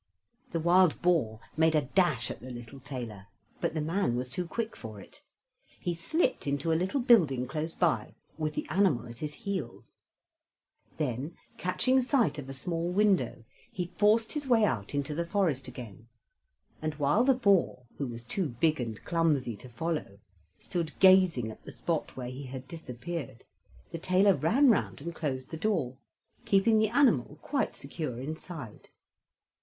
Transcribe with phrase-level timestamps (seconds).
[0.49, 3.27] The wild boar made a dash at the little tailor;
[3.59, 5.21] but the man was too quick for it.
[5.79, 9.93] He slipped into a little building close by, with the animal at his heels.
[10.97, 15.67] Then, catching sight of a small window, he forced his way out into the forest
[15.67, 16.07] again,
[16.81, 20.17] and while the boar, who was too big and clumsy to follow,
[20.57, 23.43] stood gazing at the spot where he had disappeared,
[23.91, 25.99] the tailor ran round and closed the door,
[26.43, 28.89] keeping the animal quite secure inside.